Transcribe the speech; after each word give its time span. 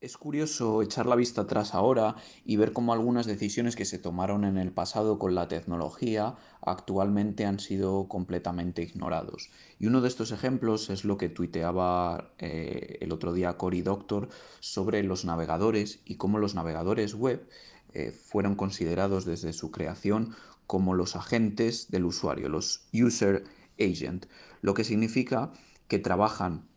Es 0.00 0.16
curioso 0.16 0.80
echar 0.80 1.06
la 1.06 1.16
vista 1.16 1.40
atrás 1.40 1.74
ahora 1.74 2.14
y 2.44 2.56
ver 2.56 2.72
cómo 2.72 2.92
algunas 2.92 3.26
decisiones 3.26 3.74
que 3.74 3.84
se 3.84 3.98
tomaron 3.98 4.44
en 4.44 4.56
el 4.56 4.70
pasado 4.70 5.18
con 5.18 5.34
la 5.34 5.48
tecnología 5.48 6.36
actualmente 6.60 7.44
han 7.46 7.58
sido 7.58 8.06
completamente 8.06 8.80
ignorados. 8.82 9.50
Y 9.80 9.88
uno 9.88 10.00
de 10.00 10.06
estos 10.06 10.30
ejemplos 10.30 10.88
es 10.90 11.04
lo 11.04 11.18
que 11.18 11.28
tuiteaba 11.28 12.30
eh, 12.38 12.98
el 13.00 13.10
otro 13.10 13.32
día 13.32 13.56
Cory 13.56 13.82
Doctor 13.82 14.28
sobre 14.60 15.02
los 15.02 15.24
navegadores 15.24 15.98
y 16.04 16.14
cómo 16.14 16.38
los 16.38 16.54
navegadores 16.54 17.14
web 17.14 17.48
eh, 17.92 18.12
fueron 18.12 18.54
considerados 18.54 19.24
desde 19.24 19.52
su 19.52 19.72
creación 19.72 20.36
como 20.68 20.94
los 20.94 21.16
agentes 21.16 21.90
del 21.90 22.04
usuario, 22.04 22.48
los 22.48 22.86
user 22.92 23.42
agent, 23.80 24.26
lo 24.62 24.74
que 24.74 24.84
significa 24.84 25.52
que 25.88 25.98
trabajan 25.98 26.68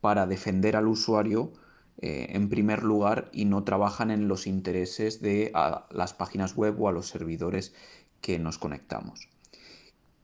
para 0.00 0.28
defender 0.28 0.76
al 0.76 0.86
usuario 0.86 1.52
eh, 1.98 2.28
en 2.30 2.48
primer 2.48 2.82
lugar 2.82 3.28
y 3.32 3.44
no 3.44 3.64
trabajan 3.64 4.10
en 4.10 4.28
los 4.28 4.46
intereses 4.46 5.20
de 5.20 5.52
las 5.90 6.14
páginas 6.14 6.54
web 6.54 6.80
o 6.80 6.88
a 6.88 6.92
los 6.92 7.08
servidores 7.08 7.74
que 8.20 8.38
nos 8.38 8.58
conectamos. 8.58 9.28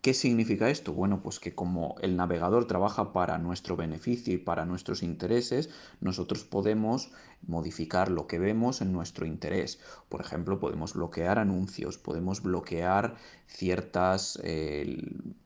¿Qué 0.05 0.13
significa 0.13 0.69
esto? 0.69 0.93
Bueno, 0.93 1.23
pues 1.23 1.41
que 1.41 1.55
como 1.55 1.97
el 2.03 2.15
navegador 2.15 2.67
trabaja 2.67 3.15
para 3.15 3.39
nuestro 3.39 3.75
beneficio 3.75 4.35
y 4.35 4.37
para 4.37 4.67
nuestros 4.67 5.03
intereses, 5.03 5.71
nosotros 6.03 6.45
podemos 6.45 7.11
modificar 7.47 8.11
lo 8.11 8.27
que 8.27 8.39
vemos 8.39 8.83
en 8.83 8.93
nuestro 8.93 9.25
interés. 9.25 9.81
Por 10.11 10.21
ejemplo, 10.21 10.61
podemos 10.61 10.93
bloquear 10.93 11.39
anuncios, 11.39 11.97
podemos 11.97 12.43
bloquear 12.43 13.17
ciertas 13.47 14.39
eh, 14.45 14.99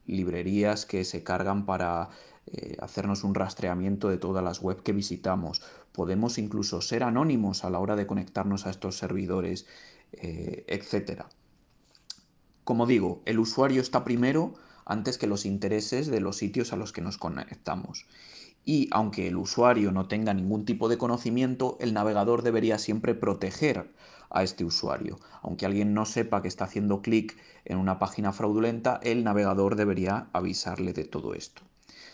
librerías 0.07 0.87
que 0.87 1.05
se 1.05 1.23
cargan 1.23 1.65
para 1.65 2.11
eh, 2.51 2.77
hacernos 2.81 3.25
un 3.25 3.35
rastreamiento 3.35 4.09
de 4.09 4.17
todas 4.17 4.43
las 4.43 4.61
web 4.61 4.83
que 4.83 4.93
visitamos. 4.93 5.63
Podemos 5.93 6.39
incluso 6.39 6.81
ser 6.81 7.03
anónimos 7.03 7.65
a 7.65 7.71
la 7.71 7.79
hora 7.79 7.95
de 7.95 8.07
conectarnos 8.07 8.67
a 8.67 8.71
estos 8.71 8.97
servidores, 8.97 9.67
eh, 10.13 10.65
etc. 10.67 11.25
Como 12.65 12.87
digo, 12.87 13.21
el 13.27 13.39
usuario 13.39 13.83
está 13.83 14.03
primero 14.03 14.55
antes 14.87 15.19
que 15.19 15.27
los 15.27 15.45
intereses 15.45 16.07
de 16.07 16.21
los 16.21 16.39
sitios 16.39 16.73
a 16.73 16.77
los 16.77 16.93
que 16.93 17.03
nos 17.03 17.19
conectamos. 17.19 18.07
Y 18.65 18.89
aunque 18.93 19.29
el 19.29 19.37
usuario 19.37 19.93
no 19.93 20.09
tenga 20.09 20.33
ningún 20.33 20.65
tipo 20.65 20.89
de 20.89 20.97
conocimiento, 20.97 21.77
el 21.81 21.93
navegador 21.93 22.43
debería 22.43 22.79
siempre 22.79 23.15
proteger 23.15 23.93
a 24.31 24.43
este 24.43 24.65
usuario. 24.65 25.19
Aunque 25.43 25.67
alguien 25.67 25.93
no 25.93 26.07
sepa 26.07 26.41
que 26.41 26.49
está 26.49 26.65
haciendo 26.65 27.03
clic 27.03 27.37
en 27.65 27.79
una 27.79 27.99
página 27.99 28.33
fraudulenta, 28.33 29.01
el 29.03 29.25
navegador 29.25 29.77
debería 29.77 30.29
avisarle 30.33 30.93
de 30.93 31.05
todo 31.05 31.35
esto. 31.35 31.68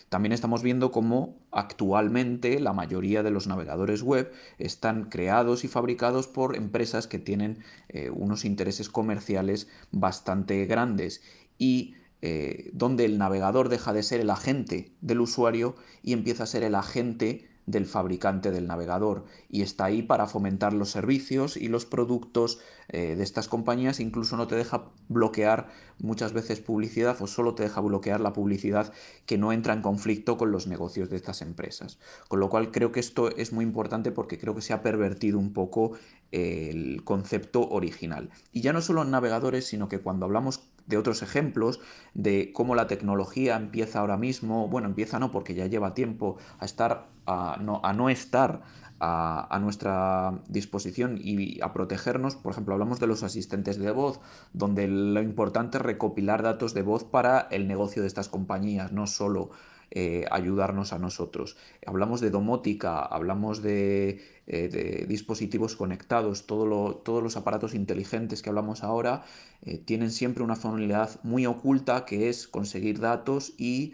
También 0.09 0.31
estamos 0.31 0.63
viendo 0.63 0.91
cómo 0.91 1.37
actualmente 1.51 2.59
la 2.59 2.73
mayoría 2.73 3.23
de 3.23 3.31
los 3.31 3.47
navegadores 3.47 4.01
web 4.01 4.31
están 4.57 5.09
creados 5.09 5.63
y 5.63 5.67
fabricados 5.67 6.27
por 6.27 6.55
empresas 6.55 7.07
que 7.07 7.19
tienen 7.19 7.63
eh, 7.89 8.09
unos 8.09 8.45
intereses 8.45 8.89
comerciales 8.89 9.67
bastante 9.91 10.65
grandes 10.65 11.21
y 11.57 11.95
eh, 12.21 12.69
donde 12.73 13.05
el 13.05 13.17
navegador 13.17 13.69
deja 13.69 13.93
de 13.93 14.03
ser 14.03 14.21
el 14.21 14.29
agente 14.29 14.93
del 15.01 15.21
usuario 15.21 15.75
y 16.01 16.13
empieza 16.13 16.43
a 16.43 16.47
ser 16.47 16.63
el 16.63 16.75
agente 16.75 17.49
del 17.65 17.85
fabricante 17.85 18.51
del 18.51 18.67
navegador 18.67 19.25
y 19.49 19.61
está 19.61 19.85
ahí 19.85 20.03
para 20.03 20.27
fomentar 20.27 20.73
los 20.73 20.91
servicios 20.91 21.57
y 21.57 21.67
los 21.67 21.85
productos 21.85 22.59
eh, 22.89 23.15
de 23.15 23.23
estas 23.23 23.47
compañías. 23.47 23.99
Incluso 23.99 24.37
no 24.37 24.47
te 24.47 24.55
deja 24.55 24.91
bloquear 25.09 25.67
muchas 25.99 26.33
veces 26.33 26.59
publicidad 26.59 27.17
o 27.21 27.27
solo 27.27 27.55
te 27.55 27.63
deja 27.63 27.81
bloquear 27.81 28.21
la 28.21 28.33
publicidad 28.33 28.93
que 29.25 29.37
no 29.37 29.51
entra 29.51 29.73
en 29.73 29.81
conflicto 29.81 30.37
con 30.37 30.51
los 30.51 30.67
negocios 30.67 31.09
de 31.09 31.15
estas 31.15 31.41
empresas. 31.41 31.97
Con 32.27 32.39
lo 32.39 32.49
cual 32.49 32.71
creo 32.71 32.91
que 32.91 32.99
esto 32.99 33.35
es 33.35 33.51
muy 33.51 33.65
importante 33.65 34.11
porque 34.11 34.37
creo 34.37 34.53
que 34.53 34.61
se 34.61 34.73
ha 34.73 34.83
pervertido 34.83 35.39
un 35.39 35.53
poco 35.53 35.93
el 36.31 37.03
concepto 37.03 37.67
original. 37.69 38.29
Y 38.51 38.61
ya 38.61 38.73
no 38.73 38.81
solo 38.81 39.03
en 39.03 39.11
navegadores, 39.11 39.65
sino 39.65 39.87
que 39.87 39.99
cuando 39.99 40.25
hablamos 40.25 40.61
de 40.87 40.97
otros 40.97 41.21
ejemplos 41.21 41.79
de 42.13 42.51
cómo 42.53 42.75
la 42.75 42.87
tecnología 42.87 43.55
empieza 43.55 43.99
ahora 43.99 44.17
mismo, 44.17 44.67
bueno, 44.67 44.87
empieza 44.87 45.19
no 45.19 45.31
porque 45.31 45.53
ya 45.53 45.67
lleva 45.67 45.93
tiempo 45.93 46.37
a 46.59 46.65
estar 46.65 47.07
a 47.25 47.57
no, 47.59 47.81
a 47.83 47.93
no 47.93 48.09
estar 48.09 48.61
a, 48.99 49.47
a, 49.53 49.59
nuestra 49.59 50.39
disposición 50.47 51.17
y 51.19 51.59
a 51.61 51.73
protegernos. 51.73 52.35
Por 52.35 52.51
ejemplo, 52.51 52.73
hablamos 52.73 52.99
de 52.99 53.07
los 53.07 53.23
asistentes 53.23 53.77
de 53.77 53.91
voz, 53.91 54.19
donde 54.53 54.87
lo 54.87 55.21
importante 55.21 55.77
es 55.77 55.83
recopilar 55.83 56.43
datos 56.43 56.73
de 56.73 56.83
voz 56.83 57.03
para 57.03 57.47
el 57.51 57.67
negocio 57.67 58.01
de 58.01 58.07
estas 58.07 58.29
compañías, 58.29 58.91
no 58.91 59.07
solo 59.07 59.49
eh, 59.91 60.25
ayudarnos 60.31 60.93
a 60.93 60.99
nosotros. 60.99 61.57
Hablamos 61.85 62.21
de 62.21 62.29
domótica, 62.29 62.99
hablamos 62.99 63.61
de, 63.61 64.21
eh, 64.47 65.05
dispositivos 65.07 65.75
conectados, 65.75 66.47
todos 66.47 67.23
los 67.23 67.37
aparatos 67.37 67.73
inteligentes 67.73 68.41
que 68.41 68.49
hablamos 68.49 68.83
ahora 68.83 69.23
eh, 69.61 69.77
tienen 69.77 70.11
siempre 70.11 70.43
una 70.43 70.55
finalidad 70.55 71.19
muy 71.23 71.45
oculta 71.45 72.05
que 72.05 72.29
es 72.29 72.47
conseguir 72.47 72.99
datos 72.99 73.53
y 73.57 73.93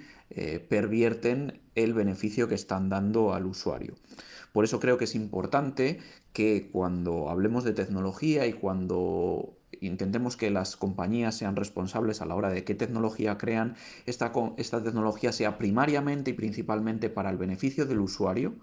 pervierten 0.70 1.61
el 1.76 1.94
beneficio 1.94 2.48
que 2.48 2.56
están 2.56 2.90
dando 2.90 3.34
al 3.34 3.46
usuario. 3.46 3.96
Por 4.54 4.66
eso 4.66 4.80
creo 4.80 4.98
que 4.98 5.06
es 5.06 5.16
importante 5.16 6.00
que 6.34 6.70
cuando 6.72 7.30
hablemos 7.30 7.64
de 7.64 7.74
tecnología 7.74 8.46
y 8.48 8.54
cuando 8.54 9.54
intentemos 9.80 10.38
que 10.38 10.52
las 10.52 10.76
compañías 10.78 11.36
sean 11.36 11.56
responsables 11.56 12.22
a 12.22 12.26
la 12.26 12.36
hora 12.36 12.50
de 12.50 12.64
qué 12.64 12.76
tecnología 12.76 13.38
crean, 13.38 13.76
esta, 14.06 14.32
esta 14.58 14.84
tecnología 14.84 15.32
sea 15.32 15.58
primariamente 15.58 16.32
y 16.32 16.34
principalmente 16.34 17.10
para 17.10 17.30
el 17.30 17.38
beneficio 17.38 17.86
del 17.86 18.00
usuario 18.00 18.54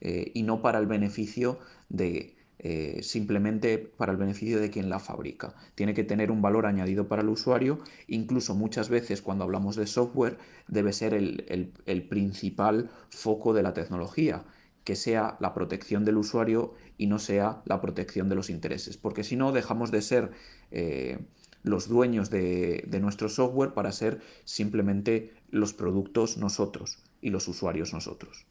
eh, 0.00 0.30
y 0.34 0.42
no 0.42 0.62
para 0.62 0.78
el 0.78 0.86
beneficio 0.86 1.58
de... 1.88 2.36
Eh, 2.62 3.00
simplemente 3.02 3.78
para 3.78 4.12
el 4.12 4.18
beneficio 4.18 4.60
de 4.60 4.68
quien 4.68 4.90
la 4.90 4.98
fabrica. 4.98 5.54
Tiene 5.74 5.94
que 5.94 6.04
tener 6.04 6.30
un 6.30 6.42
valor 6.42 6.66
añadido 6.66 7.08
para 7.08 7.22
el 7.22 7.30
usuario, 7.30 7.78
incluso 8.06 8.54
muchas 8.54 8.90
veces 8.90 9.22
cuando 9.22 9.44
hablamos 9.44 9.76
de 9.76 9.86
software 9.86 10.36
debe 10.68 10.92
ser 10.92 11.14
el 11.14 12.08
principal 12.10 12.90
foco 13.08 13.54
de 13.54 13.62
la 13.62 13.72
tecnología 13.72 14.44
que 14.84 14.96
sea 14.96 15.36
la 15.40 15.54
protección 15.54 16.04
del 16.04 16.16
usuario 16.16 16.74
y 16.96 17.06
no 17.06 17.18
sea 17.18 17.62
la 17.64 17.80
protección 17.80 18.28
de 18.28 18.34
los 18.34 18.50
intereses, 18.50 18.96
porque 18.96 19.24
si 19.24 19.36
no 19.36 19.52
dejamos 19.52 19.90
de 19.90 20.02
ser 20.02 20.30
eh, 20.70 21.18
los 21.62 21.88
dueños 21.88 22.30
de, 22.30 22.84
de 22.86 23.00
nuestro 23.00 23.28
software 23.28 23.74
para 23.74 23.92
ser 23.92 24.20
simplemente 24.44 25.32
los 25.50 25.74
productos 25.74 26.38
nosotros 26.38 26.98
y 27.20 27.30
los 27.30 27.46
usuarios 27.48 27.92
nosotros. 27.92 28.46